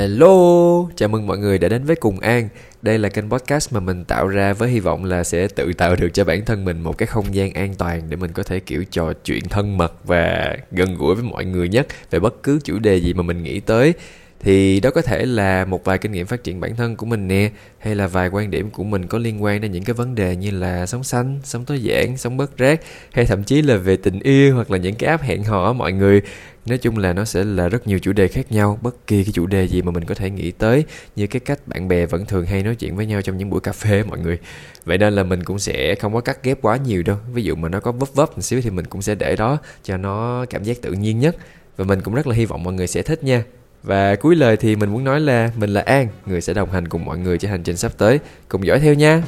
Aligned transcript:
Hello, 0.00 0.88
chào 0.96 1.08
mừng 1.08 1.26
mọi 1.26 1.38
người 1.38 1.58
đã 1.58 1.68
đến 1.68 1.84
với 1.84 1.96
Cùng 1.96 2.20
An. 2.20 2.48
Đây 2.82 2.98
là 2.98 3.08
kênh 3.08 3.30
podcast 3.30 3.72
mà 3.72 3.80
mình 3.80 4.04
tạo 4.04 4.28
ra 4.28 4.52
với 4.52 4.68
hy 4.68 4.80
vọng 4.80 5.04
là 5.04 5.24
sẽ 5.24 5.48
tự 5.48 5.72
tạo 5.72 5.96
được 5.96 6.08
cho 6.12 6.24
bản 6.24 6.44
thân 6.44 6.64
mình 6.64 6.80
một 6.80 6.98
cái 6.98 7.06
không 7.06 7.34
gian 7.34 7.52
an 7.52 7.74
toàn 7.74 8.02
để 8.08 8.16
mình 8.16 8.32
có 8.32 8.42
thể 8.42 8.60
kiểu 8.60 8.84
trò 8.90 9.12
chuyện 9.24 9.48
thân 9.48 9.78
mật 9.78 9.92
và 10.04 10.56
gần 10.70 10.94
gũi 10.94 11.14
với 11.14 11.24
mọi 11.24 11.44
người 11.44 11.68
nhất 11.68 11.86
về 12.10 12.18
bất 12.18 12.42
cứ 12.42 12.58
chủ 12.64 12.78
đề 12.78 12.96
gì 12.96 13.14
mà 13.14 13.22
mình 13.22 13.42
nghĩ 13.42 13.60
tới 13.60 13.94
thì 14.40 14.80
đó 14.80 14.90
có 14.90 15.02
thể 15.02 15.26
là 15.26 15.64
một 15.64 15.84
vài 15.84 15.98
kinh 15.98 16.12
nghiệm 16.12 16.26
phát 16.26 16.44
triển 16.44 16.60
bản 16.60 16.76
thân 16.76 16.96
của 16.96 17.06
mình 17.06 17.28
nè, 17.28 17.50
hay 17.78 17.94
là 17.94 18.06
vài 18.06 18.28
quan 18.28 18.50
điểm 18.50 18.70
của 18.70 18.84
mình 18.84 19.06
có 19.06 19.18
liên 19.18 19.42
quan 19.42 19.60
đến 19.60 19.72
những 19.72 19.84
cái 19.84 19.94
vấn 19.94 20.14
đề 20.14 20.36
như 20.36 20.50
là 20.50 20.86
sống 20.86 21.04
xanh 21.04 21.40
sống 21.44 21.64
tối 21.64 21.82
giản, 21.82 22.16
sống 22.16 22.36
bớt 22.36 22.56
rác, 22.56 22.80
hay 23.12 23.26
thậm 23.26 23.44
chí 23.44 23.62
là 23.62 23.76
về 23.76 23.96
tình 23.96 24.20
yêu 24.20 24.54
hoặc 24.54 24.70
là 24.70 24.78
những 24.78 24.94
cái 24.94 25.10
app 25.10 25.22
hẹn 25.22 25.44
hò 25.44 25.72
mọi 25.72 25.92
người. 25.92 26.22
Nói 26.66 26.78
chung 26.78 26.98
là 26.98 27.12
nó 27.12 27.24
sẽ 27.24 27.44
là 27.44 27.68
rất 27.68 27.86
nhiều 27.86 27.98
chủ 27.98 28.12
đề 28.12 28.28
khác 28.28 28.52
nhau, 28.52 28.78
bất 28.82 29.06
kỳ 29.06 29.24
cái 29.24 29.32
chủ 29.32 29.46
đề 29.46 29.68
gì 29.68 29.82
mà 29.82 29.90
mình 29.92 30.04
có 30.04 30.14
thể 30.14 30.30
nghĩ 30.30 30.50
tới, 30.50 30.84
như 31.16 31.26
cái 31.26 31.40
cách 31.40 31.68
bạn 31.68 31.88
bè 31.88 32.06
vẫn 32.06 32.26
thường 32.26 32.46
hay 32.46 32.62
nói 32.62 32.74
chuyện 32.74 32.96
với 32.96 33.06
nhau 33.06 33.22
trong 33.22 33.38
những 33.38 33.50
buổi 33.50 33.60
cà 33.60 33.72
phê 33.72 34.02
mọi 34.02 34.18
người. 34.18 34.38
Vậy 34.84 34.98
nên 34.98 35.12
là 35.14 35.22
mình 35.22 35.44
cũng 35.44 35.58
sẽ 35.58 35.94
không 35.94 36.14
có 36.14 36.20
cắt 36.20 36.42
ghép 36.42 36.58
quá 36.62 36.76
nhiều 36.76 37.02
đâu. 37.02 37.16
Ví 37.32 37.42
dụ 37.42 37.54
mà 37.54 37.68
nó 37.68 37.80
có 37.80 37.92
vấp 37.92 38.14
vấp 38.14 38.30
một 38.36 38.42
xíu 38.42 38.60
thì 38.62 38.70
mình 38.70 38.84
cũng 38.86 39.02
sẽ 39.02 39.14
để 39.14 39.36
đó 39.36 39.58
cho 39.84 39.96
nó 39.96 40.44
cảm 40.50 40.62
giác 40.62 40.82
tự 40.82 40.92
nhiên 40.92 41.18
nhất. 41.18 41.36
Và 41.76 41.84
mình 41.84 42.00
cũng 42.00 42.14
rất 42.14 42.26
là 42.26 42.34
hy 42.34 42.44
vọng 42.44 42.62
mọi 42.62 42.74
người 42.74 42.86
sẽ 42.86 43.02
thích 43.02 43.24
nha 43.24 43.44
và 43.82 44.16
cuối 44.16 44.36
lời 44.36 44.56
thì 44.56 44.76
mình 44.76 44.90
muốn 44.90 45.04
nói 45.04 45.20
là 45.20 45.50
mình 45.56 45.70
là 45.70 45.80
An, 45.80 46.08
người 46.26 46.40
sẽ 46.40 46.54
đồng 46.54 46.70
hành 46.70 46.88
cùng 46.88 47.04
mọi 47.04 47.18
người 47.18 47.38
trên 47.38 47.50
hành 47.50 47.62
trình 47.62 47.76
sắp 47.76 47.92
tới. 47.98 48.18
Cùng 48.48 48.66
dõi 48.66 48.80
theo 48.80 48.94
nha. 48.94 49.22